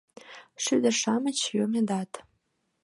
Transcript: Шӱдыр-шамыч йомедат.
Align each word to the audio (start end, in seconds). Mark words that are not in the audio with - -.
Шӱдыр-шамыч 0.63 1.39
йомедат. 1.57 2.11